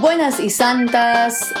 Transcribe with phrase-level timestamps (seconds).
[0.00, 1.52] Buenas y santas.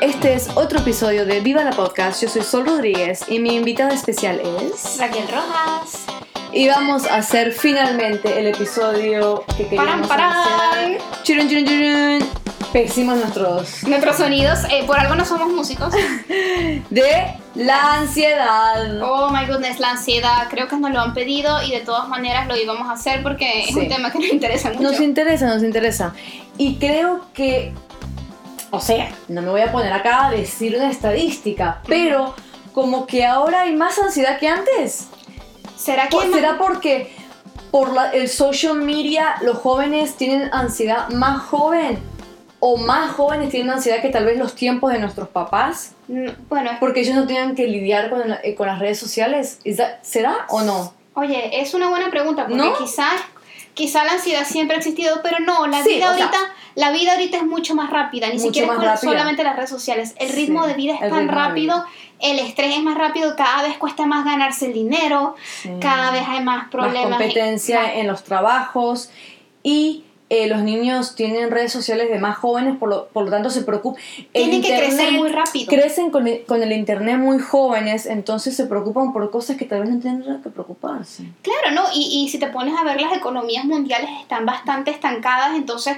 [0.00, 2.22] Este es otro episodio de Viva la Podcast.
[2.22, 6.04] Yo soy Sol Rodríguez y mi invitada especial es Raquel Rojas.
[6.52, 10.92] Y vamos a hacer finalmente el episodio que queríamos Paran, paran.
[10.94, 11.00] hacer.
[11.22, 12.28] Chirun, chirun, chirun.
[12.72, 15.92] Pésimos nuestros Nuestros sonidos, eh, por algo no somos músicos.
[16.90, 19.00] de la ansiedad.
[19.02, 20.46] Oh my goodness, la ansiedad.
[20.50, 23.62] Creo que nos lo han pedido y de todas maneras lo íbamos a hacer porque
[23.64, 23.74] es Sí.
[23.78, 24.82] un tema que nos interesa mucho.
[24.82, 26.14] Nos interesa, nos interesa.
[26.58, 27.72] Y creo que,
[28.70, 32.34] o sea, no me voy a poner acá a decir una estadística, pero
[32.72, 35.08] como que ahora hay más ansiedad que antes.
[35.76, 37.12] ¿Será que Pues, ¿Será porque
[37.70, 41.98] por la- el social media los jóvenes tienen ansiedad más joven?
[42.60, 45.92] ¿O más jóvenes tienen ansiedad que tal vez los tiempos de nuestros papás?
[46.08, 49.60] Mm, Bueno, Porque ellos no tienen que lidiar con, la- eh, con las redes sociales.
[49.76, 50.92] That- ¿Será o no?
[51.14, 52.76] oye, es una buena pregunta porque ¿No?
[52.78, 53.12] quizás
[53.74, 56.38] quizá la ansiedad siempre ha existido, pero no, la Sí, vida sea- ahorita
[56.78, 59.70] la vida ahorita es mucho más rápida, ni Mucho siquiera es con solamente las redes
[59.70, 60.14] sociales.
[60.18, 61.84] El ritmo Sí, de vida es tan ritmo rápido,
[62.20, 65.34] el estrés es más rápido, cada vez cuesta más ganarse el dinero,
[65.80, 67.10] cada vez hay más problemas.
[67.10, 69.10] más competencia más- en los trabajos
[69.62, 73.48] y eh, los niños tienen redes sociales de más jóvenes, por lo, por lo tanto
[73.48, 74.00] se preocupan.
[74.32, 75.66] Tienen que crecer internet- muy rápido.
[75.68, 79.80] Crecen con el, con el internet muy jóvenes, entonces se preocupan por cosas que tal
[79.80, 81.24] vez no tendrían que preocuparse.
[81.40, 81.82] Claro, ¿no?
[81.94, 85.96] Y, y si te pones a ver, las economías mundiales están bastante estancadas, entonces,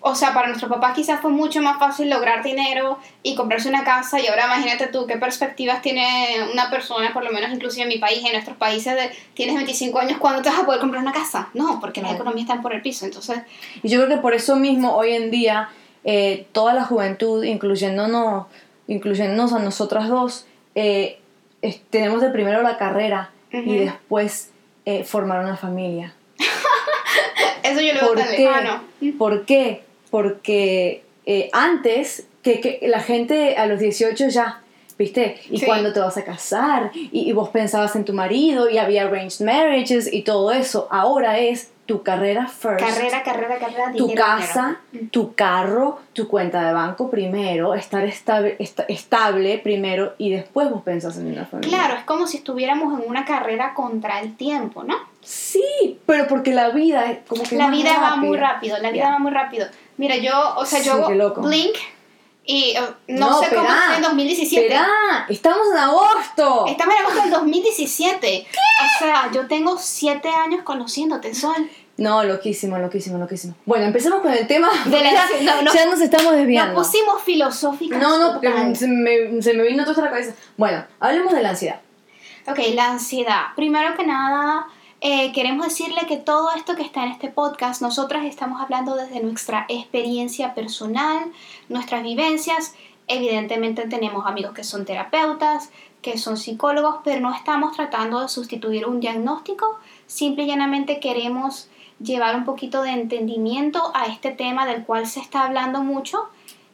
[0.00, 3.84] o sea, para nuestros papás quizás fue mucho más fácil lograr dinero y comprarse una
[3.84, 6.06] casa, y ahora imagínate tú qué perspectivas tiene
[6.52, 9.98] una persona, por lo menos inclusive en mi país, en nuestros países, de tienes 25
[9.98, 11.48] años, ¿cuándo te vas a poder comprar una casa?
[11.54, 13.40] No, porque las economías están por el piso, entonces,
[13.82, 15.68] Y yo creo que por eso mismo hoy en día
[16.04, 18.46] eh, toda la juventud, incluyéndonos,
[18.86, 21.18] incluyéndonos a nosotras dos, eh,
[21.60, 24.50] es- tenemos de primero la carrera y después
[24.86, 26.14] eh, formar una familia.
[27.62, 28.82] eso yo lo veo ¿Por tan lejano.
[29.18, 29.84] ¿Por qué?
[30.10, 34.60] Porque eh, antes que, que la gente a los 18 ya,
[34.98, 35.38] ¿viste?
[35.50, 35.66] ¿Y Sí.
[35.66, 36.90] cuándo te vas a casar?
[36.94, 40.88] Y, y vos pensabas en tu marido y había arranged marriages y todo eso.
[40.90, 42.80] Ahora es tu carrera first.
[42.80, 45.08] Carrera, carrera, carrera, tu dinero, casa, dinero.
[45.10, 50.82] tu carro, tu cuenta de banco primero, estar estable, esta- estable primero y después vos
[50.82, 51.78] pensás en una familia.
[51.78, 54.96] Claro, es como si estuviéramos en una carrera contra el tiempo, ¿no?
[55.22, 58.52] Sí, pero porque la vida es como que la vida va muy rápida.
[58.54, 59.66] rápido, la vida va muy rápido.
[59.98, 61.40] Mira, yo, o sea, yo hago qué.
[61.40, 61.76] Blink
[62.44, 64.66] y eh, no, sé cómo espera, fue en 2017.
[64.66, 64.88] espera,
[65.28, 66.64] estamos en agosto.
[66.66, 68.46] Estamos en agosto del 2017.
[68.48, 71.68] O sea, yo tengo siete años conociéndote, Sol.
[71.98, 73.54] No, loquísimo, loquísimo, loquísimo.
[73.66, 74.70] Bueno, empecemos con el tema.
[74.86, 75.74] De la- no, no.
[75.74, 76.74] ya nos estamos desviando.
[76.74, 78.00] Nos pusimos filosóficas.
[78.00, 80.32] no, no, porque se me, se me vino todo a la cabeza.
[80.56, 81.80] Bueno, hablemos de la ansiedad.
[82.46, 83.42] Ok, la ansiedad.
[83.56, 84.68] Primero que nada,
[85.00, 89.20] eh, queremos decirle que todo esto que está en este podcast, nosotras estamos hablando desde
[89.20, 91.30] nuestra experiencia personal,
[91.68, 92.74] nuestras vivencias.
[93.06, 95.70] Evidentemente tenemos amigos que son terapeutas,
[96.02, 99.78] que son psicólogos, pero no estamos tratando de sustituir un diagnóstico.
[100.06, 101.68] Simple y llanamente queremos
[102.00, 106.28] llevar un poquito de entendimiento a este tema del cual se está hablando mucho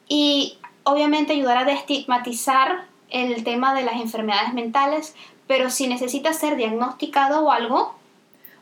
[0.09, 5.15] y obviamente ayudar a destigmatizar el tema de las enfermedades mentales,
[5.47, 7.95] pero si necesita ser diagnosticado o algo,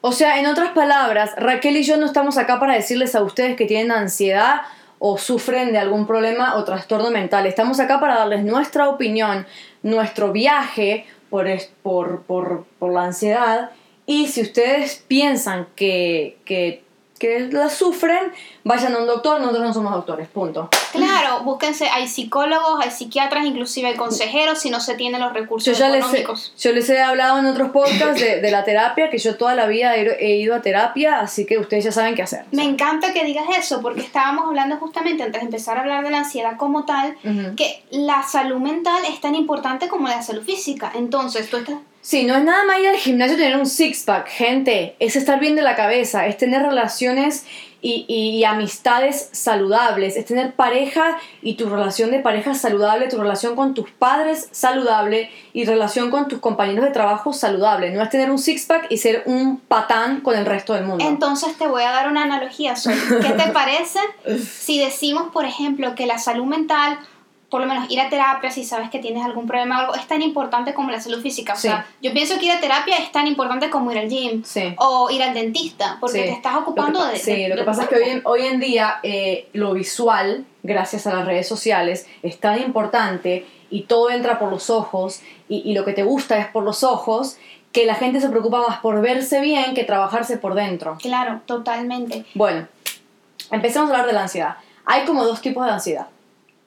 [0.04, 3.56] O sea, en otras palabras, Raquel y yo no estamos acá para decirles a ustedes
[3.56, 4.62] que tienen ansiedad
[4.98, 7.46] o sufren de algún problema o trastorno mental.
[7.46, 9.46] Estamos acá para darles nuestra opinión,
[9.84, 11.46] nuestro viaje por,
[11.84, 13.70] por, por, por la ansiedad.
[14.04, 16.81] Y si ustedes piensan que, que,
[17.22, 18.33] que la sufren,
[18.65, 19.41] vayan a un doctor.
[19.41, 20.69] Nosotros no somos doctores, punto.
[20.91, 25.38] claro, búsquense, hay psicólogos, hay psiquiatras, inclusive hay consejeros si no se tienen los Yo
[25.38, 26.53] recursos les, he, económicos.
[26.59, 29.66] yo les he hablado en otros podcasts de, de la terapia, que yo toda la
[29.66, 32.44] vida he, he ido a terapia, así que ustedes ya saben qué hacer.
[32.50, 36.11] Me encanta que digas eso, porque estábamos hablando justamente antes de empezar a hablar de
[36.11, 37.16] la ansiedad como tal,
[37.56, 40.91] que la salud mental es tan importante como la salud física.
[40.97, 41.77] Entonces, tú estás...
[42.02, 44.96] Sí, no es nada más ir al gimnasio tener un six-pack, gente.
[44.98, 47.46] Es estar bien de la cabeza, es tener relaciones
[47.80, 53.19] y, y- y amistades saludables, es tener pareja y tu relación de pareja saludable, tu
[53.19, 57.90] relación con tus padres saludable y relación con tus compañeros de trabajo saludable.
[57.90, 61.05] No es tener un six-pack y ser un patán con el resto del mundo.
[61.06, 62.94] Entonces te voy a dar una analogía, Sol.
[63.20, 64.00] ¿Qué te parece
[64.44, 66.98] si decimos, por ejemplo, que la salud mental,
[67.52, 70.08] por lo menos ir a terapia si sabes que tienes algún problema o algo, es
[70.08, 71.52] tan importante como la salud física?
[71.52, 71.69] O Sí.
[71.69, 74.75] sea, yo pienso que ir a terapia es tan importante como ir al gym Sí.
[74.78, 76.25] o ir al dentista, porque Sí.
[76.25, 77.19] te estás Lo que ocupando pa- de...
[77.19, 80.46] Sí, de- lo que pasa es que hoy en, hoy en día eh, lo visual,
[80.62, 85.58] gracias a las redes sociales, es tan importante y todo entra por los ojos y,
[85.70, 87.37] y lo que te gusta es por los ojos,
[87.70, 90.96] que la gente se preocupa más por verse bien que trabajarse por dentro.
[91.02, 92.25] Claro, totalmente.
[92.34, 92.66] Bueno,
[93.50, 94.56] empecemos a hablar de la ansiedad.
[94.87, 96.06] hay como dos tipos de ansiedad.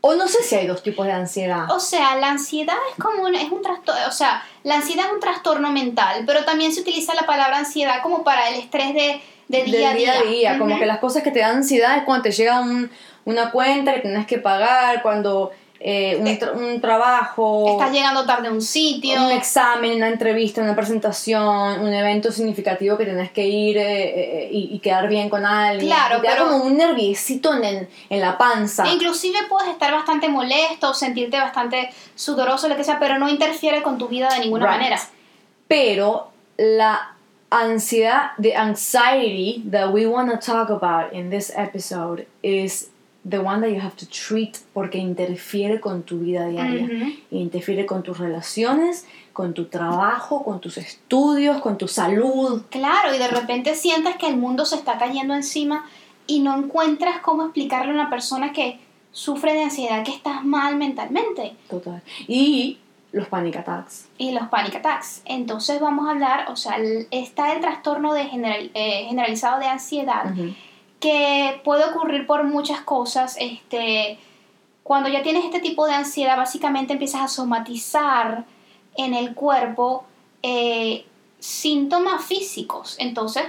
[0.08, 1.72] O no sé si hay dos tipos de ansiedad.
[1.72, 5.14] O sea, la ansiedad es como un, es un trastorno, o sea, la ansiedad es
[5.14, 9.20] un trastorno mental, pero también se utiliza la palabra ansiedad como para el estrés de,
[9.48, 10.58] de día, día a día.
[10.60, 10.80] Como Ujú.
[10.82, 12.92] que las cosas que te dan ansiedad es cuando te llega un-
[13.26, 18.48] una cuenta que tienes que pagar, cuando eh, un, tra- un trabajo, Estás llegando tarde
[18.48, 19.22] a un sitio.
[19.24, 24.50] un examen, una entrevista, una presentación, un evento significativo que tenés que ir eh, eh,
[24.52, 25.88] y, y quedar bien con alguien.
[25.92, 28.86] Claro, Y te da pero- como un nerviecito en, el- en la panza.
[28.88, 33.82] E Inclusive puedes estar bastante molesto, sentirte bastante sudoroso, lo que sea, pero no interfiere
[33.84, 34.78] con tu vida de ninguna Right.
[34.78, 35.00] manera.
[35.68, 37.12] Pero la
[37.52, 42.90] ansiedad, the anxiety that we want to talk about in this episode is
[43.28, 47.14] the one that you have to treat porque interfiere con tu vida diaria, Ujú.
[47.32, 52.62] interfiere con tus relaciones, con tu trabajo, con tus estudios, con tu salud.
[52.70, 55.86] Claro, y de repente sientes que el mundo se está cayendo encima
[56.28, 58.80] y no encuentras cómo explicarle a una persona que
[59.12, 61.56] sufre de ansiedad que estás mal mentalmente.
[61.70, 62.02] Total.
[62.28, 62.78] Y
[63.12, 64.08] los panic attacks.
[64.18, 65.22] y los panic attacks.
[65.26, 66.78] Entonces vamos a hablar, o sea,
[67.12, 70.54] está el trastorno de general- eh, generalizado de ansiedad Ujú.
[71.06, 73.38] Que puede ocurrir por muchas cosas.
[73.40, 74.18] Este,
[74.82, 78.44] cuando ya tienes este tipo de ansiedad, básicamente empiezas a somatizar
[78.98, 80.06] en el cuerpo
[80.42, 81.06] eh,
[81.40, 82.96] síntomas físicos.
[82.98, 83.44] Entonces,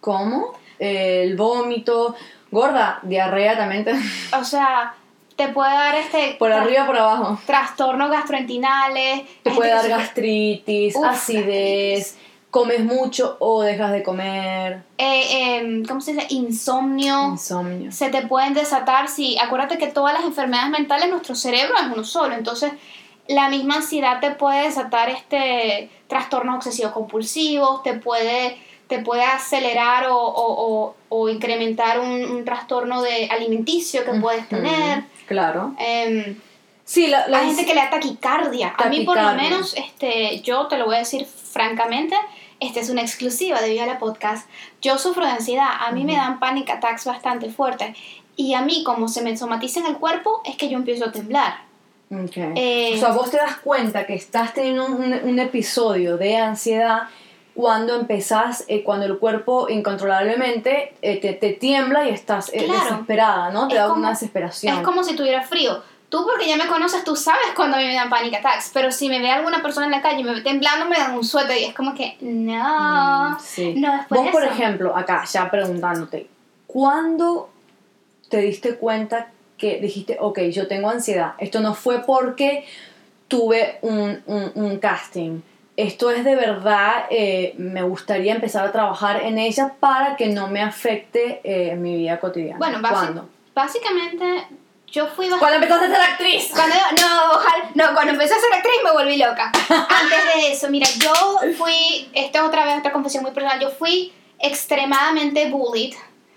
[0.00, 0.52] ¿Cómo?
[0.80, 2.14] El vómito,
[2.50, 3.94] gorda, diarrea también te-
[4.38, 4.94] o sea,
[5.36, 7.38] te puede dar este por arriba por abajo.
[7.46, 9.22] trastornos gastrointestinales.
[9.44, 12.18] Te puede dar se- gastritis, Uf, acidez,
[12.56, 16.26] comes mucho o dejas de comer, eh, em, ¿Cómo se dice?
[16.30, 17.28] Insomnio.
[17.32, 17.92] insomnio.
[17.92, 22.02] se te pueden desatar si acuérdate que todas las enfermedades mentales nuestro cerebro es uno
[22.02, 22.72] solo entonces
[23.28, 28.56] la misma ansiedad te puede desatar este trastornos obsesivos compulsivos te puede
[28.88, 34.48] te puede acelerar o, o- o- o incrementar un, un trastorno de alimenticio que puedes
[34.48, 35.74] tener Claro.
[35.78, 36.36] Em,
[36.88, 40.40] Sí, la, la hay gente que le da taquicardia a mí por lo menos este
[40.40, 42.14] yo te lo voy a decir francamente
[42.60, 44.48] esta es una exclusiva de Viola Podcast.
[44.82, 47.96] Yo sufro de ansiedad, a mí me dan panic attacks bastante fuertes.
[48.36, 51.12] Y a mí, como se me somatiza en el cuerpo, es que yo empiezo a
[51.12, 51.60] temblar.
[52.10, 52.36] Ok.
[52.54, 57.04] Eh, o sea, vos te das cuenta que estás teniendo un, un episodio de ansiedad
[57.54, 62.80] cuando empezás, eh, cuando el cuerpo incontrolablemente eh, te, te tiembla y estás eh, Claro.
[62.84, 63.66] desesperada, ¿no?
[63.68, 64.76] Te Es da como- una desesperación.
[64.76, 65.82] Es como si tuviera frío.
[66.08, 68.70] Tú, porque ya me conoces, tú sabes cuando a mí me dan panic attacks.
[68.72, 71.14] Pero si me ve alguna persona en la calle y me ve temblando, me dan
[71.16, 73.30] un suéter y es como que, no.
[73.30, 73.74] Mm, sí.
[73.76, 74.52] No, después Vos, de por eso.
[74.52, 76.28] ejemplo, acá ya preguntándote,
[76.66, 77.50] ¿cuándo
[78.28, 81.34] te diste cuenta que dijiste, ok, yo tengo ansiedad?
[81.38, 82.64] Esto no fue porque
[83.28, 85.40] tuve un, un- un casting.
[85.76, 90.46] Esto es de verdad, eh, me gustaría empezar a trabajar en ella para que no
[90.48, 92.58] me afecte eh, mi vida cotidiana.
[92.58, 93.28] Bueno, ¿Cuándo?
[93.54, 94.46] básicamente,
[94.86, 95.38] yo fui bastante.
[95.40, 96.48] Cuando empezaste a ser actriz.
[96.52, 99.50] Cuando, no, ojalá, no, cuando empecé a ser actriz me volví loca.
[99.68, 101.12] Antes de eso, mira, yo
[101.58, 105.94] fui, esta es otra vez otra confesión muy personal, yo fui extremadamente bullied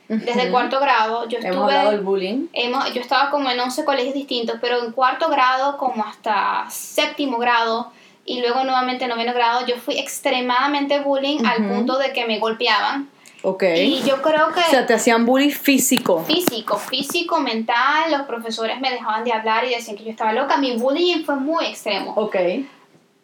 [0.07, 1.27] desde cuarto grado.
[1.29, 2.47] Yo Hemos hablado del estuve, bullying.
[2.53, 7.37] hemos, yo estaba como en 11 colegios distintos, pero en cuarto grado como hasta séptimo
[7.37, 7.91] grado
[8.25, 11.73] y luego nuevamente noveno grado, yo fui extremadamente bullying al Ujú.
[11.75, 13.09] punto de que me golpeaban.
[13.41, 13.63] Ok.
[13.75, 16.23] Y yo creo que O sea, te hacían bullying físico.
[16.25, 20.57] físico, físico, mental, los profesores me dejaban de hablar y decían que yo estaba loca.
[20.57, 22.13] Mi bullying fue muy extremo.
[22.15, 22.35] Ok.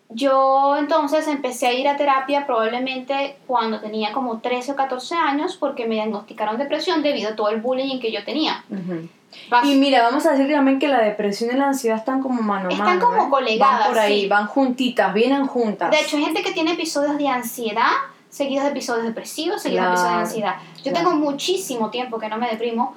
[0.10, 5.57] Yo entonces empecé a ir a terapia probablemente cuando tenía como 13 o 14 años
[5.60, 8.63] porque me diagnosticaron depresión debido a todo el bullying que yo tenía.
[8.69, 9.10] Ujú.
[9.50, 12.41] Bas- Y mira, vamos a decir también que la depresión y la ansiedad están como
[12.43, 13.05] mano a Están mano.
[13.05, 13.29] como ¿eh?
[13.29, 14.27] colegadas, Van por ahí, sí.
[14.27, 15.89] van juntitas, vienen juntas.
[15.91, 17.91] de hecho, hay gente que tiene episodios de ansiedad
[18.35, 20.55] seguidos de episodios depresivos, seguidos de episodios de ansiedad.
[20.83, 20.97] Yo claro.
[20.97, 22.93] tengo muchísimo tiempo que no me deprimo,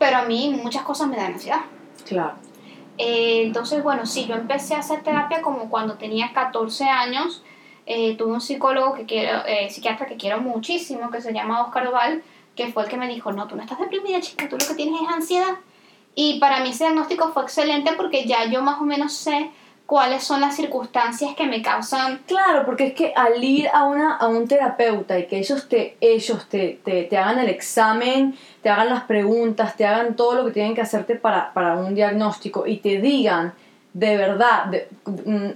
[0.00, 1.60] pero a mí muchas cosas me dan ansiedad.
[2.08, 2.34] Claro.
[2.98, 7.44] Eh, entonces, bueno, sí, yo empecé a hacer terapia como cuando tenía 14 años.
[7.86, 11.86] Eh, tuve un psicólogo que quiero, eh, psiquiatra que quiero muchísimo, que se llama Oscar
[11.86, 12.24] Oval,
[12.56, 14.74] que fue el que me dijo, no, tú no estás deprimida, chica, tú lo que
[14.74, 15.54] tienes es ansiedad.
[16.16, 19.52] Y para mí ese diagnóstico fue excelente porque ya yo más o menos sé
[19.90, 24.14] cuáles son las circunstancias que me causan Claro, porque es que al ir a, una,
[24.18, 28.70] a un terapeuta y que ellos, te, ellos te, te, te hagan el examen, te
[28.70, 32.68] hagan las preguntas, te hagan todo lo que tienen que hacerte para, para un diagnóstico
[32.68, 33.52] y te digan
[33.92, 34.86] de verdad de-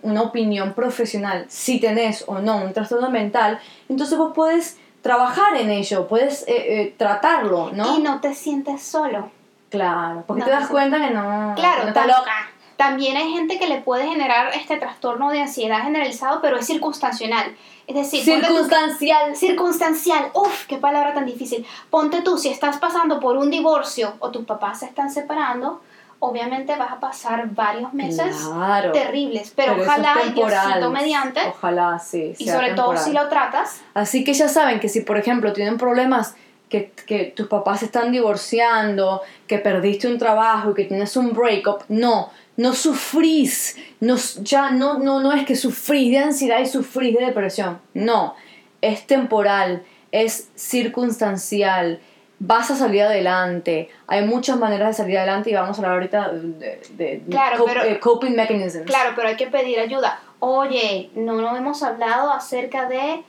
[0.03, 5.71] una opinión profesional si tenés o no un trastorno mental, entonces vos puedes trabajar en
[5.71, 7.97] ello, puedes eh, eh, tratarlo, ¿no?
[7.97, 9.31] y no te sientes solo.
[9.71, 12.33] Claro, porque No, te das cuenta que no, Claro, no estás tam- loca.
[12.77, 17.55] También hay gente que le puede generar este trastorno de ansiedad generalizado, pero es circunstancial.
[17.87, 19.37] Es decir, tú- Circunstancial.
[19.37, 20.31] circunstancial.
[20.35, 21.65] Uf, qué palabra tan difícil.
[21.91, 25.81] Ponte tú, si estás pasando por un divorcio o tus papás se están separando,
[26.19, 28.93] obviamente vas a pasar varios meses Claro.
[28.93, 30.31] terribles, pero, es ojalá y.
[30.33, 32.35] Diosito mediante, Ojalá, sí.
[32.39, 35.77] y sobre todo si lo tratas, Así que ya saben que si, por ejemplo, tienen
[35.77, 36.35] problemas,
[36.71, 41.33] que, que tus papás se están divorciando, que perdiste un trabajo y que tienes un
[41.35, 43.77] breakup, no, no sufrís.
[44.01, 47.81] No, ya no, no, no es que sufrís de ansiedad y sufrís de depresión.
[47.95, 48.35] No,
[48.81, 49.83] es temporal,
[50.13, 52.01] es circunstancial.
[52.41, 53.89] Vas a salir adelante.
[54.07, 58.01] Hay muchas maneras de salir adelante y vamos a hablar ahorita de, de- Claro, pero-
[58.01, 58.87] coping mechanisms.
[58.87, 60.21] claro, pero hay que pedir ayuda.
[60.41, 63.23] Oye, no nos hemos hablado acerca de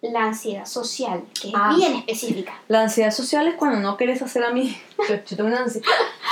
[0.00, 1.72] la ansiedad social, que es Ah.
[1.76, 2.52] bien específica.
[2.68, 4.76] La ansiedad social es cuando no quieres hacer a mí.
[5.08, 5.82] Yo, yo tengo una ansi-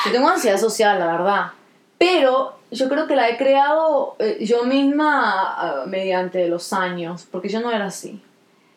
[0.06, 1.46] yo tengo ansiedad social, la verdad.
[1.98, 7.48] Pero yo creo que la he creado eh, yo misma ah, mediante los años, porque
[7.48, 8.20] yo no era así.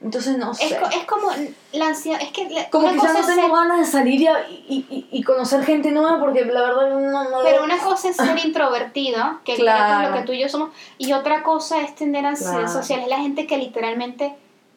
[0.01, 0.67] Entonces no sé.
[0.67, 1.29] Es, co- es como
[1.73, 4.85] la ansiedad, es que la- como que ya no tengo ser- ganas de salir y,
[4.89, 8.37] y, y- conocer gente nueva, porque la verdad no, no Pero una cosa es ser
[8.45, 10.09] introvertido, que que es Claro.
[10.11, 12.67] lo que tú y yo somos, y otra cosa es tener ansiedad Claro.
[12.69, 13.01] social.
[13.01, 14.33] Es la gente que literalmente,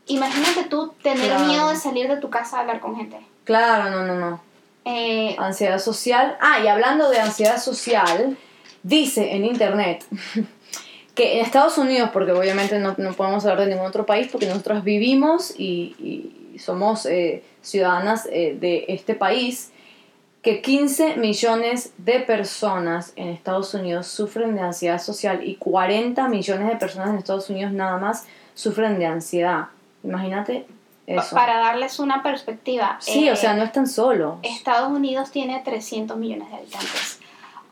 [0.06, 1.44] imagínate tú tener Claro.
[1.44, 3.20] miedo de salir de tu casa a hablar con gente.
[3.44, 4.40] Claro, no, no, no.
[4.84, 6.36] Eh, Ansiedad social.
[6.40, 8.36] Ah, y hablando de ansiedad social,
[8.82, 10.04] dice en internet
[11.14, 14.46] que en Estados Unidos, porque obviamente no, no podemos hablar de ningún otro país, porque
[14.46, 19.72] nosotros vivimos y, somos eh, ciudadanas eh, de este país,
[20.42, 26.68] que 15 millones de personas en Estados Unidos sufren de ansiedad social y 40 millones
[26.68, 29.68] de personas en Estados Unidos nada más sufren de ansiedad.
[30.02, 30.66] Imagínate
[31.06, 31.34] eso.
[31.34, 34.38] para darles una perspectiva, Sí, eh, o sea, no están solos.
[34.42, 37.20] Estados Unidos tiene 300 millones de habitantes.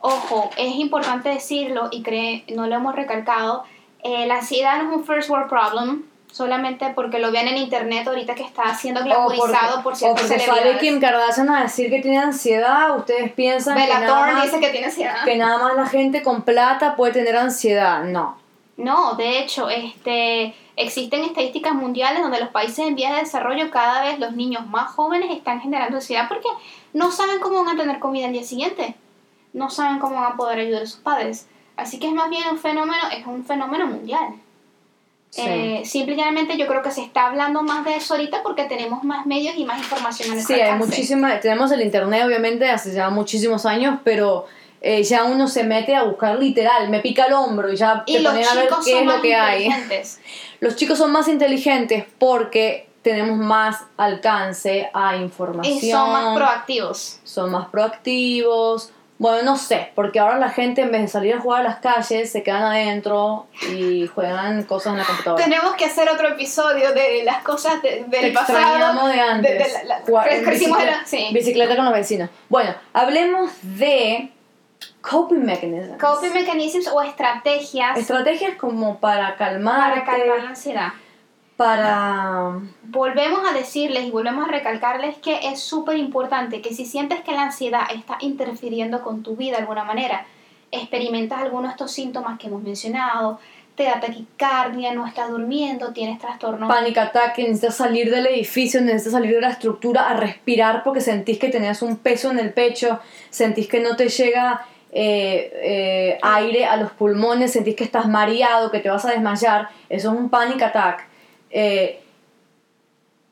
[0.01, 3.65] Ojo, es importante decirlo y cree, no lo hemos recalcado,
[4.03, 8.07] eh, la ansiedad no es un first world problem, solamente porque lo vean en internet
[8.09, 10.79] ahorita que está siendo O glamorizado por o ciertas porque sale.
[10.79, 14.87] Kim Kardashian a decir que tiene ansiedad, ustedes piensan que nada, más, dice que tiene
[14.87, 15.25] ansiedad.
[15.25, 18.05] que nada más la gente con plata puede tener ansiedad.
[18.05, 18.40] No.
[18.81, 24.03] No, de hecho, este, existen estadísticas mundiales donde los países en vías de desarrollo cada
[24.03, 26.49] vez los niños más jóvenes están generando ansiedad porque
[26.95, 28.95] no saben cómo van a tener comida el día siguiente,
[29.53, 31.47] no saben cómo van a poder ayudar a sus padres.
[31.77, 34.35] Así que es más bien un fenómeno, es un fenómeno mundial.
[35.29, 35.43] Sí.
[35.45, 38.65] Eh, simple y llanamente yo creo que se está hablando más de eso ahorita porque
[38.65, 42.93] tenemos más medios y más información nuestro Sí, hay muchísima, tenemos el internet obviamente hace
[42.93, 44.47] ya muchísimos años, pero
[44.81, 48.17] eh, ya uno se mete a buscar literal, me pica el hombro y ya Y
[48.19, 49.69] te ponen a ver qué es lo que hay.
[50.61, 55.79] Los chicos son más inteligentes porque tenemos más alcance a información.
[55.79, 57.19] Y son más proactivos.
[57.25, 58.93] son más proactivos.
[59.19, 61.77] Bueno, no sé, porque ahora la gente en vez de salir a jugar a las
[61.81, 65.45] calles se quedan adentro y juegan cosas en la computadora.
[65.45, 68.59] Tenemos que hacer otro episodio de las cosas de- Te del pasado.
[68.59, 69.59] extrañamos de antes.
[69.59, 71.29] de la- la- cre- crecimos bicicleta, la- sí.
[71.35, 72.31] bicicleta con los vecinos.
[72.49, 74.31] Bueno, hablemos de
[75.01, 76.01] coping mechanisms.
[76.01, 80.93] Coping mechanisms o estrategias Estrategias como para calmarte, para calmar la ansiedad.
[81.57, 82.59] para...
[82.85, 87.33] Volvemos a decirles y volvemos a recalcarles que es súper importante que si sientes que
[87.33, 90.27] la ansiedad está interfiriendo con tu vida de alguna manera,
[90.71, 93.41] experimentas algunos de estos síntomas que hemos mencionado,
[93.81, 98.79] te da taquicardia, no estás durmiendo, tienes trastorno Panic attack, que necesitas salir del edificio,
[98.83, 102.53] necesitas salir de la estructura a respirar porque sentís que tenías un peso en el
[102.53, 108.07] pecho, sentís que no te llega eh, eh, aire a los pulmones, sentís que estás
[108.07, 111.07] mareado, que te vas a desmayar, eso es un panic attack.
[111.51, 112.03] Eh,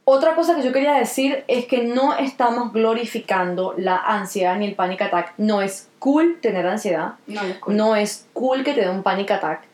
[0.04, 4.74] otra cosa que yo quería decir es que no estamos glorificando la ansiedad ni el
[4.74, 5.34] panic attack.
[5.36, 7.16] No es cool tener ansiedad.
[7.26, 7.76] No, no es cool.
[7.76, 9.67] No es cool que te dé un panic attack.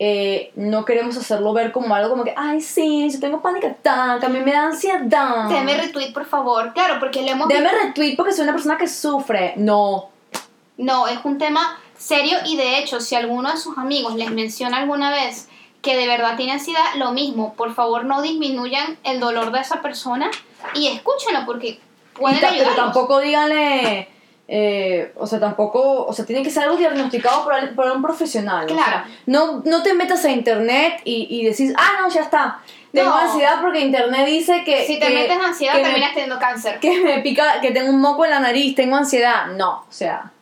[0.00, 4.22] Eh, no queremos hacerlo ver como algo como que, ay, sí, yo tengo panic attack,
[4.22, 5.48] a mí me da ansiedad.
[5.48, 6.72] Deme retweet, por favor.
[6.72, 9.54] Claro, porque le hemos Deme retweet porque soy una persona que sufre.
[9.56, 10.10] No.
[10.76, 14.76] No, es un tema serio y de hecho, si alguno de sus amigos les menciona
[14.76, 15.48] alguna vez
[15.82, 19.82] que de verdad tiene ansiedad, lo mismo, por favor no disminuyan el dolor de esa
[19.82, 20.30] persona
[20.74, 21.80] y escúchenlo porque
[22.14, 22.84] pueden Y ta- pero ayudarlos.
[22.84, 24.08] tampoco díganle,
[24.50, 27.44] eh, o sea, tampoco, o sea, tiene que ser algo diagnosticado
[27.76, 28.64] por, un profesional.
[28.64, 29.04] o sea, Claro.
[29.26, 32.60] no, no te metas a internet y, y decís, ah, no, ya está.
[32.92, 33.18] Tengo No.
[33.18, 34.86] ansiedad porque internet dice que...
[34.86, 36.80] Si te que- metes ansiedad, me- terminas teniendo cáncer.
[36.80, 39.48] que me pica, que tengo un moco en la nariz, tengo ansiedad.
[39.48, 40.32] No, o sea,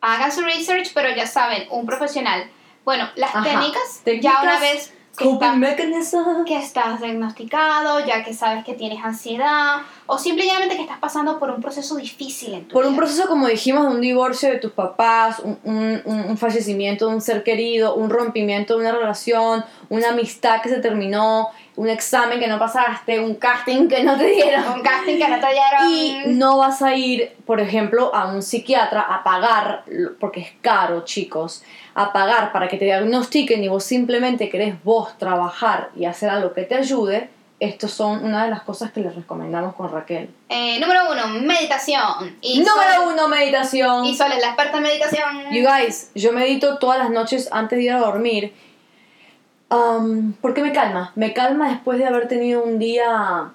[0.00, 2.48] Hagan su research, pero ya saben, un profesional.
[2.84, 3.42] Bueno, las Ajá.
[3.42, 6.44] técnicas, ya Técnicas una vez Coping mechanism.
[6.46, 11.50] que estás diagnosticado, ya que sabes que tienes ansiedad, o simplemente que estás pasando por
[11.50, 14.72] un proceso difícil en tu Por un proceso, como dijimos, de un divorcio de tus
[14.72, 20.10] papás, un- un- un fallecimiento de un ser querido, un rompimiento de una relación, una
[20.10, 24.64] amistad que se terminó, un examen que no pasaste, un casting que no te dieron.
[24.74, 25.90] Un casting que no te dieron.
[25.90, 29.84] Y no vas a ir, por ejemplo, a un psiquiatra a pagar,
[30.18, 31.62] porque es caro, chicos,
[31.94, 36.52] a pagar para que te diagnostiquen y vos simplemente querés vos trabajar y hacer algo
[36.54, 37.28] que te ayude.
[37.58, 40.28] Estos son una de las cosas que les recomendamos con Raquel.
[40.50, 42.36] Eh, número uno, meditación.
[42.42, 44.04] Y Número Sol- uno, meditación.
[44.04, 45.50] Y Sol es la experta en meditación.
[45.50, 48.52] You guys, yo medito todas las noches antes de ir a dormir.
[49.70, 51.12] Um, porque me calma.
[51.16, 53.50] Me calma después de haber tenido un día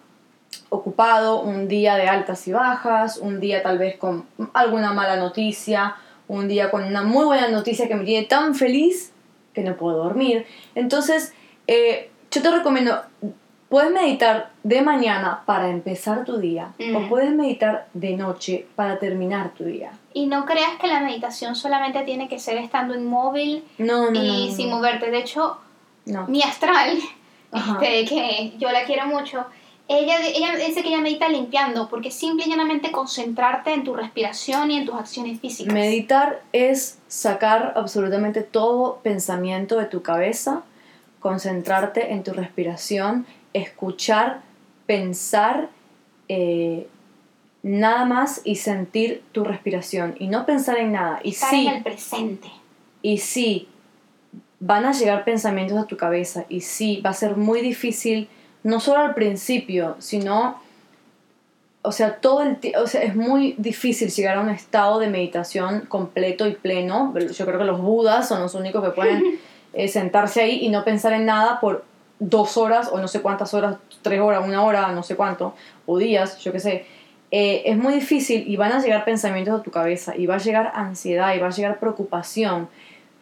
[0.69, 5.95] ocupado, un día de altas y bajas, un día tal vez con alguna mala noticia,
[6.27, 9.11] un día con una muy buena noticia que me tiene tan feliz
[9.53, 10.45] que no puedo dormir.
[10.75, 11.33] Entonces,
[11.67, 13.01] eh, yo te recomiendo,
[13.69, 16.95] puedes meditar de mañana para empezar tu día Mm.
[16.95, 19.91] o puedes meditar de noche para terminar tu día.
[20.13, 24.23] Y no creas que la meditación solamente tiene que ser estando inmóvil No, no, no,
[24.23, 25.09] y no, sin moverte.
[25.11, 25.57] De hecho,
[26.05, 26.27] No.
[26.27, 26.97] mi astral,
[27.53, 29.45] este, que yo la quiero mucho,
[29.87, 34.71] ella, ella dice que ella medita limpiando, porque simple y llanamente concentrarte en tu respiración
[34.71, 35.73] y en tus acciones físicas.
[35.73, 40.63] Meditar es sacar absolutamente todo pensamiento de tu cabeza,
[41.19, 44.41] concentrarte en tu respiración, escuchar,
[44.85, 45.69] pensar,
[46.29, 46.87] eh,
[47.63, 51.19] nada más y sentir tu respiración y no pensar en nada.
[51.23, 52.49] Y Estar sí, en el presente.
[53.01, 53.67] y sí,
[54.61, 58.29] van a llegar pensamientos a tu cabeza y sí, va a ser muy difícil,
[58.63, 60.61] no solo al principio, sino,
[61.81, 65.81] o sea, todo el o sea, es muy difícil llegar a un estado de meditación
[65.87, 67.11] completo y pleno.
[67.17, 69.39] Yo creo que los budas son los únicos que pueden
[69.73, 71.83] eh, sentarse ahí y no pensar en nada por
[72.19, 75.55] dos horas o no sé cuántas horas, tres horas, una hora, no sé cuánto,
[75.87, 76.85] o días, yo qué sé.
[77.31, 80.37] Eh, es muy difícil y van a llegar pensamientos a tu cabeza y va a
[80.37, 82.69] llegar ansiedad y va a llegar preocupación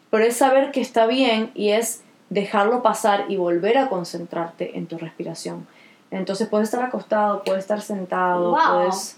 [0.10, 4.88] pero es saber que está bien y es dejarlo pasar y volver a concentrarte en
[4.88, 5.68] tu respiración.
[6.12, 8.60] Entonces puedes estar acostado, puedes estar sentado, Wow.
[8.78, 9.16] puedes...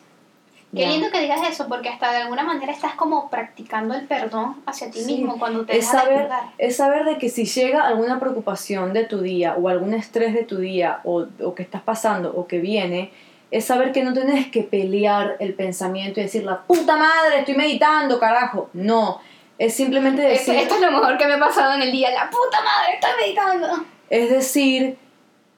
[0.74, 4.55] Qué lindo que digas eso, porque hasta de alguna manera estás como practicando el perdón
[4.65, 5.15] hacia ti Sí.
[5.17, 8.94] mismo cuando te Es dejas de saber, es saber de que si llega alguna preocupación
[8.94, 12.48] de tu día o algún estrés de tu día o, o que estás pasando o
[12.48, 13.11] que viene,
[13.51, 17.55] es saber que no tienes que pelear el pensamiento y decir, la puta madre, estoy
[17.55, 18.70] meditando, carajo.
[18.72, 19.20] No,
[19.65, 20.63] es simplemente Esto, decir...
[20.63, 22.09] esto es lo mejor que me ha pasado en el día.
[22.11, 23.85] La puta madre, estoy meditando.
[24.09, 24.97] Es decir,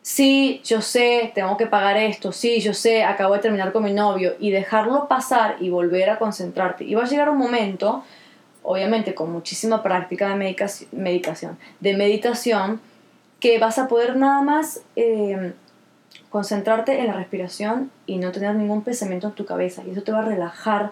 [0.01, 3.93] sí, yo sé, tengo que pagar esto, sí, yo sé, acabo de terminar con mi
[3.93, 6.83] novio y dejarlo pasar y volver a concentrarte.
[6.83, 8.03] Y va a llegar un momento,
[8.61, 12.81] obviamente con muchísima práctica de medicaci- medicación, de meditación,
[13.39, 15.53] que vas a poder nada más eh,
[16.29, 19.81] concentrarte en la respiración y no tener ningún pensamiento en tu cabeza.
[19.87, 20.91] Y eso te va a relajar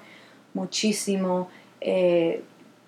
[0.53, 1.49] muchísimo,
[1.81, 2.43] eh,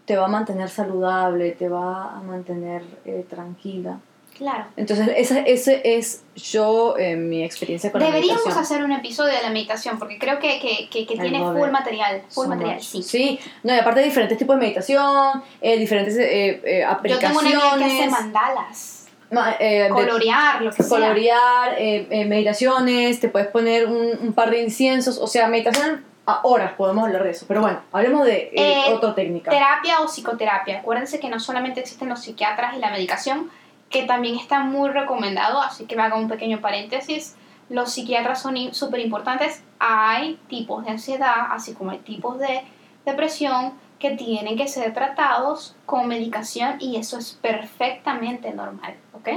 [0.06, 4.00] te va a mantener saludable, te va a mantener eh, tranquila.
[4.38, 4.66] Claro.
[4.78, 8.64] Entonces, esa, ese es yo, eh, mi experiencia con Deberíamos la meditación.
[8.64, 12.24] hacer un episodio de la meditación porque creo que, que, que, tiene full material.
[12.30, 12.84] Full So material, much.
[12.84, 13.04] sí.
[13.04, 17.38] Sí, no, y aparte de diferentes tipos de meditación, eh, diferentes eh, eh, Yo aplicaciones.
[17.52, 20.90] tengo una amiga que hace mandalas, ma- eh, de- colorear, lo que sea.
[20.90, 26.04] colorear, eh, eh, meditaciones, te puedes poner un, un par de inciensos, o sea, meditación
[26.26, 29.52] a horas podemos hablar de eso, pero bueno, hablemos de eh, Eh, otra técnica.
[29.52, 30.80] Terapia o psicoterapia.
[30.80, 33.52] Acuérdense que no solamente existen los psiquiatras y la medicación,
[33.90, 37.36] que también está muy recomendado, así que me hago un pequeño paréntesis.
[37.70, 39.64] Los psiquiatras son súper importantes.
[39.80, 42.62] Hay tipos de ansiedad, así como hay tipos de
[43.06, 49.30] depresión que tienen que ser tratados con medicación y eso es perfectamente normal, ¿ok?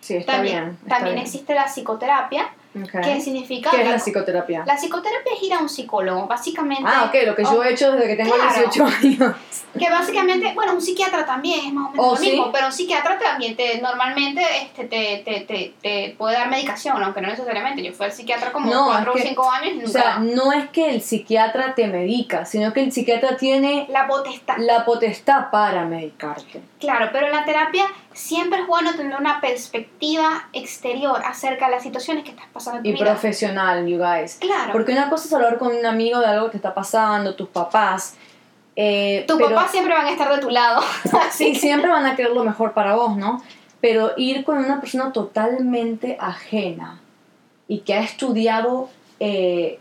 [0.00, 0.78] Sí, está también bien.
[0.82, 1.26] está también bien.
[1.26, 3.00] existe la psicoterapia, Ok.
[3.02, 3.70] que significa...
[3.70, 4.64] ¿Qué es la- la psicoterapia?
[4.66, 6.84] la psicoterapia es ir a un psicólogo, básicamente.
[6.86, 8.70] Ah, ok, lo que yo Oh, he hecho desde que tengo claro.
[8.70, 9.36] 18 años.
[9.78, 12.30] Que básicamente, bueno, un psiquiatra también es más o menos Oh, lo ¿sí?
[12.30, 17.02] mismo, pero un psiquiatra también te, normalmente este, te, te, te, te puede dar medicación,
[17.02, 17.82] aunque no necesariamente.
[17.82, 19.88] Yo fui al psiquiatra como No, 4 o es que- 5 años y nunca.
[19.88, 24.06] O sea, no es que el psiquiatra te medica, sino que el psiquiatra tiene la
[24.06, 24.56] potestad.
[24.58, 26.60] la potestad para medicarte.
[26.78, 27.86] Claro, pero la terapia
[28.18, 32.82] siempre es bueno tener una perspectiva exterior acerca de las situaciones que estás pasando en
[32.82, 33.04] tu Y vida.
[33.04, 34.36] profesional, you guys.
[34.40, 34.72] Claro.
[34.72, 37.48] Porque una cosa es hablar con un amigo de algo que te está pasando, tus
[37.48, 38.16] papás.
[38.76, 40.80] Eh, Tus papás siempre van a estar de tu lado.
[41.32, 43.42] Sí, siempre van a querer lo mejor para vos, ¿no?
[43.80, 47.00] Pero ir con una persona totalmente ajena
[47.68, 48.88] y que ha estudiado
[49.20, 49.78] eh,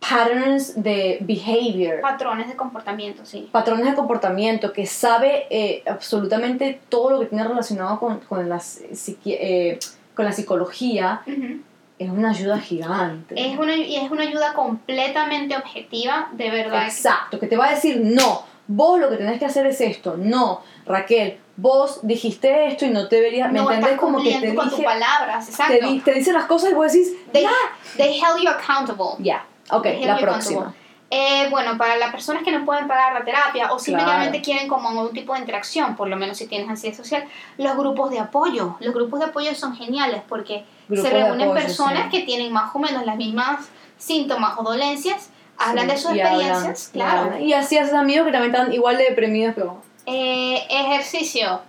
[0.00, 3.48] patterns de behavior, Patrones de comportamiento, sí.
[3.50, 8.82] patrones de comportamiento, que sabe eh, absolutamente todo lo que tiene relacionado con, con, las
[8.92, 9.78] psiqui- eh,
[10.14, 11.60] con la psicología, Ujú.
[11.98, 13.34] es una ayuda gigante.
[13.36, 16.84] Es una, y es una ayuda completamente objetiva, de verdad.
[16.84, 20.16] Exacto, que te va a decir, no, vos lo que tenés que hacer es esto,
[20.16, 23.92] no, Raquel, vos dijiste esto y no te deberías, ¿me no entendés?
[23.92, 25.86] estás Como que te con tus dije, palabras, te, exacto.
[25.88, 27.50] di- te dice las cosas y vos decís, They, ya,
[27.96, 29.16] they held you accountable.
[29.18, 30.74] ya, ok, la próxima.
[31.08, 34.44] Eh, bueno, para las personas que no pueden pagar la terapia o simplemente Claro.
[34.44, 37.24] quieren como algún tipo de interacción, por lo menos si tienes ansiedad social,
[37.58, 38.76] los grupos de apoyo.
[38.80, 42.10] Los grupos de apoyo son geniales porque se reúnen apoyo, personas sí.
[42.18, 46.90] que tienen más o menos las mismas síntomas o dolencias, hablan Sí, de sus experiencias,
[46.90, 47.20] hablan, claro.
[47.26, 47.42] hablan.
[47.42, 49.76] Y así haces amigos que también están igual de deprimidos que vos.
[50.06, 51.60] Eh, ejercicio.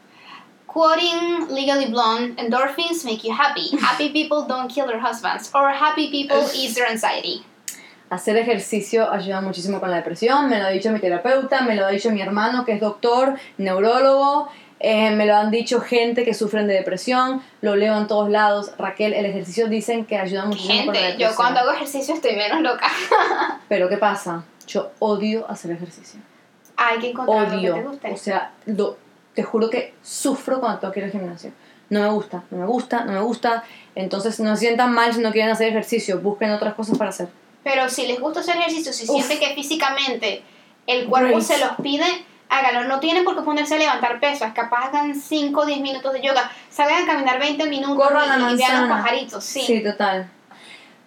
[0.66, 3.70] Quoting Legally Blonde, endorphins make you happy.
[3.82, 5.50] Happy people don't kill their husbands.
[5.54, 7.44] Or happy people ease their anxiety.
[8.10, 11.86] Hacer ejercicio ayuda muchísimo con la depresión, me lo ha dicho mi terapeuta, me lo
[11.86, 14.48] ha dicho mi hermano que es doctor, neurólogo,
[14.80, 18.72] eh, me lo han dicho gente que sufren de depresión, lo leo en todos lados.
[18.78, 21.30] Raquel, el ejercicio dicen que ayuda muchísimo con la Gente, depresión.
[21.32, 22.88] yo cuando hago ejercicio estoy menos loca.
[23.70, 24.44] Pero ¿qué pasa?
[24.68, 26.20] Yo odio hacer ejercicio.
[26.78, 27.90] Hay que encontrar lo que te Odio.
[27.90, 28.12] guste.
[28.12, 28.98] O sea, lo-
[29.34, 31.52] te juro que sufro cuando tengo que ir al gimnasio.
[31.90, 33.64] No me gusta, no me gusta, no me gusta.
[33.96, 36.20] Entonces no se sientan mal si no quieren hacer ejercicio.
[36.20, 37.30] Busquen otras cosas para hacer.
[37.68, 39.12] Pero si les gusta hacer ejercicio, si Uf.
[39.12, 40.42] sienten que físicamente
[40.86, 42.06] el cuerpo se los pide,
[42.48, 42.86] háganlo.
[42.88, 44.54] No tienen por qué ponerse a levantar pesas.
[44.54, 46.50] Capaz hagan 5 o 10 minutos de yoga.
[46.70, 49.44] Salgan a caminar 20 minutos Corran y, y vean los pajaritos.
[49.44, 49.62] Sí.
[49.62, 50.30] Sí, total.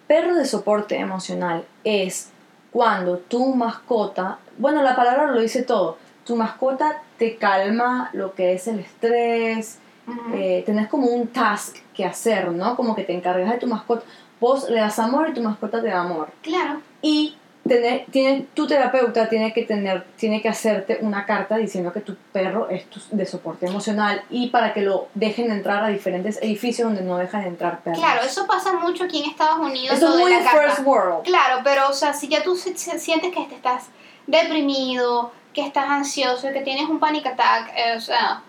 [0.05, 2.29] Perro de soporte emocional es
[2.71, 8.53] cuando tu mascota, bueno, la palabra lo dice todo, tu mascota te calma lo que
[8.53, 10.35] es el estrés, Ujú.
[10.35, 12.75] eh, tenés como un task que hacer, ¿no?
[12.75, 14.03] Como que te encargas de tu mascota,
[14.41, 16.29] vos le das amor y tu mascota te da amor.
[16.41, 16.81] Claro.
[17.01, 22.01] Y tener, tiene, tu terapeuta tiene que, tener, tiene que hacerte una carta diciendo que
[22.01, 26.41] tu perro es tu- de soporte emocional y para que lo dejen entrar a diferentes
[26.41, 27.99] edificios donde no dejan entrar perros.
[27.99, 29.95] Claro, eso pasa mucho aquí en Estados Unidos.
[29.95, 30.61] Eso es muy la de carta.
[30.69, 31.23] first world.
[31.23, 33.89] Claro, pero o sea, si ya tú sientes que te estás
[34.25, 38.41] deprimido, que estás ansioso, que tienes un panic attack, eh, o sea,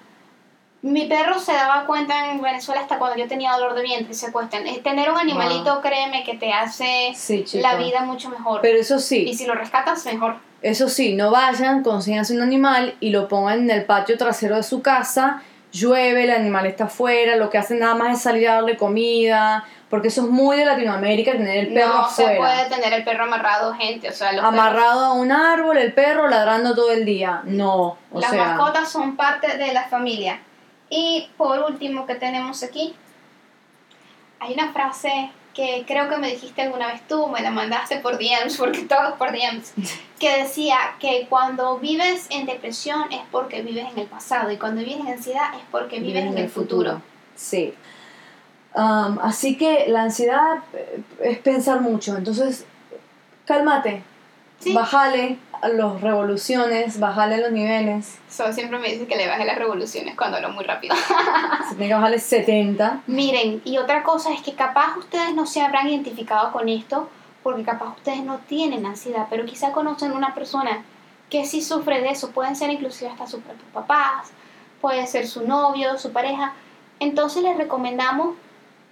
[0.82, 4.14] mi perro se daba cuenta en Venezuela hasta cuando yo tenía dolor de vientre y
[4.14, 4.64] se acuestan.
[4.82, 8.60] Tener un animalito, créeme, que te hace Sí, la vida mucho mejor.
[8.62, 10.36] Pero eso y sí, si lo rescatas, mejor.
[10.60, 14.64] eso sí, no vayan, consíganse un animal y lo pongan en el patio trasero de
[14.64, 18.54] su casa, llueve, el animal está afuera, lo que hacen nada más es salir a
[18.54, 22.38] darle comida, porque eso es muy de Latinoamérica, tener el perro no se afuera.
[22.40, 24.08] puede tener el perro amarrado, gente.
[24.08, 27.40] O sea, los Amarrado a un árbol, el perro ladrando todo el día.
[27.44, 30.40] No, o Las sea, mascotas son parte de la familia.
[30.94, 32.94] Y por último que tenemos aquí,
[34.40, 38.18] hay una frase que creo que me dijiste alguna vez tú, me la mandaste por
[38.18, 39.72] DMs, porque todos por DMs,
[40.20, 44.82] que decía que cuando vives en depresión es porque vives en el pasado y cuando
[44.82, 47.00] vives en ansiedad es porque vives en el futuro.
[47.36, 47.72] Sí.
[48.74, 50.58] Um, así que la ansiedad
[51.22, 52.18] es pensar mucho.
[52.18, 52.66] Entonces,
[53.46, 54.02] cálmate.
[54.58, 54.74] Sí.
[54.74, 58.18] Bájale las revoluciones, bájale los niveles.
[58.28, 60.94] So, siempre me dice que le baje las revoluciones cuando hablo muy rápido.
[61.68, 63.02] Se tiene que bajarle 70.
[63.06, 67.08] Miren, y otra cosa es que capaz ustedes no se habrán identificado con esto,
[67.42, 70.84] porque capaz ustedes no tienen ansiedad, pero quizá conocen una persona
[71.30, 72.30] que sí sufre de eso.
[72.30, 74.30] Pueden ser inclusive hasta sus propios papás,
[74.80, 76.54] puede ser su novio, su pareja.
[76.98, 78.36] Entonces les recomendamos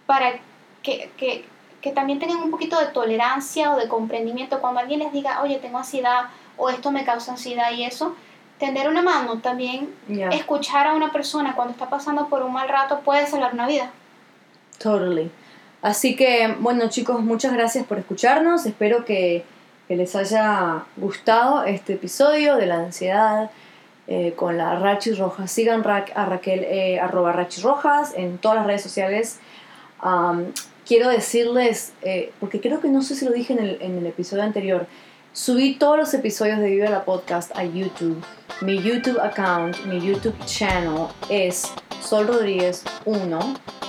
[0.07, 0.35] para
[0.83, 1.45] que, que,
[1.81, 5.59] que también tengan un poquito de tolerancia o de comprendimiento cuando alguien les diga, oye,
[5.59, 8.14] tengo ansiedad o esto me causa ansiedad y eso,
[8.59, 9.88] tender una mano también.
[10.09, 13.66] Yeah, Escuchar a una persona cuando está pasando por un mal rato puede salvar una
[13.66, 13.90] vida.
[14.79, 15.31] totally.
[15.83, 18.66] Así que, bueno, chicos, muchas gracias por escucharnos.
[18.66, 19.44] Espero que,
[19.88, 23.51] que les haya gustado este episodio de la ansiedad
[24.07, 25.51] eh, con la Rachi Rojas.
[25.51, 29.38] Sigan Ra- a Raquel, eh, arroba Rachi Rojas en todas las redes sociales.
[30.87, 34.07] Quiero decirles, eh, porque creo que no sé si lo dije en el, en el
[34.07, 34.87] episodio anterior,
[35.33, 38.23] subí todos los episodios de Vive la Podcast a YouTube.
[38.62, 41.71] Mi YouTube account, mi YouTube channel es
[42.03, 43.38] Sol Rodríguez 1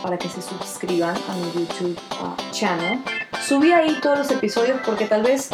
[0.02, 3.00] para que se suscriban a mi YouTube ah, channel.
[3.46, 5.50] Subí ahí todos los episodios porque tal vez,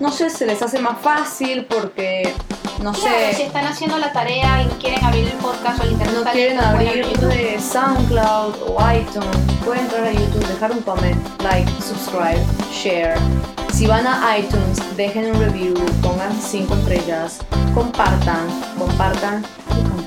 [0.00, 2.32] no sé, se les hace más fácil porque,
[2.82, 5.82] no Claro, sé, si están haciendo la tarea y no quieren abrir el podcast o
[5.84, 10.80] el internet, no quieren abrir de SoundCloud o iTunes, pueden entrar a YouTube, dejar un
[10.82, 12.40] comment, like, subscribe,
[12.72, 13.16] share.
[13.72, 17.38] Si van a iTunes, dejen un review, pongan 5 estrellas,
[17.74, 18.46] compartan,
[18.78, 20.01] compartan y compartan.